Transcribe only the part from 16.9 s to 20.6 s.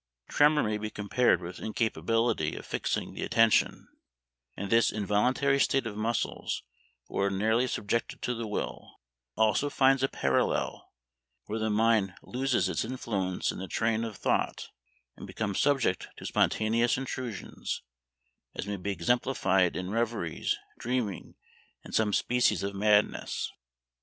intrusions; as may be exemplified in reveries,